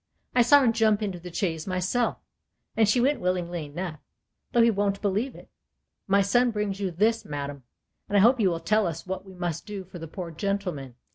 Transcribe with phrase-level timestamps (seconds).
[0.33, 2.17] I saw her jump into the chaise myself;
[2.75, 3.99] and she went willingly enough,
[4.51, 5.47] though he won't believe it.
[6.07, 7.61] My son brings you this, madam;
[8.09, 10.95] and I hope you will tell us what we must do for the poor gentleman.